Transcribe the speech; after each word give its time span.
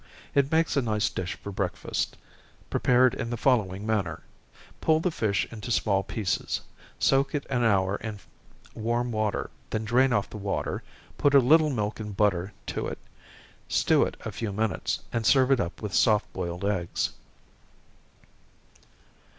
It 0.33 0.51
makes 0.51 0.75
a 0.75 0.81
nice 0.81 1.11
dish 1.11 1.35
for 1.35 1.51
breakfast, 1.51 2.17
prepared 2.71 3.13
in 3.13 3.29
the 3.29 3.37
following 3.37 3.85
manner. 3.85 4.23
Pull 4.79 4.99
the 4.99 5.11
fish 5.11 5.47
into 5.51 5.69
small 5.69 6.01
pieces, 6.01 6.61
soak 6.97 7.35
it 7.35 7.45
an 7.51 7.63
hour 7.63 7.97
in 7.97 8.19
warm 8.73 9.11
water, 9.11 9.51
then 9.69 9.85
drain 9.85 10.11
off 10.11 10.27
the 10.27 10.37
water, 10.37 10.81
put 11.19 11.35
a 11.35 11.39
little 11.39 11.69
milk 11.69 11.99
and 11.99 12.17
butter 12.17 12.51
to 12.65 12.87
it, 12.87 12.97
stew 13.67 14.01
it 14.03 14.17
a 14.21 14.31
few 14.31 14.51
minutes, 14.51 15.01
and 15.13 15.23
serve 15.23 15.51
it 15.51 15.59
up 15.59 15.83
with 15.83 15.93
soft 15.93 16.33
boiled 16.33 16.65
eggs. 16.65 17.11